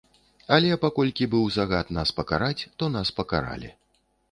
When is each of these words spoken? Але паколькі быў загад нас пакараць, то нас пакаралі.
Але 0.55 0.77
паколькі 0.85 1.27
быў 1.33 1.45
загад 1.59 1.93
нас 1.99 2.13
пакараць, 2.21 2.67
то 2.79 2.91
нас 2.97 3.15
пакаралі. 3.21 3.71